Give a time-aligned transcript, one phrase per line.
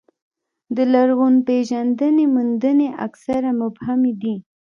[0.75, 4.35] د لرغونپېژندنې موندنې اکثره مبهمې دي.